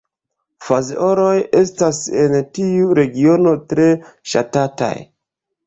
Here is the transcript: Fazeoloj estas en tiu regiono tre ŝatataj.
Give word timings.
Fazeoloj 0.69 1.33
estas 1.59 1.99
en 2.23 2.35
tiu 2.59 2.97
regiono 3.03 3.55
tre 3.75 3.89
ŝatataj. 4.35 4.93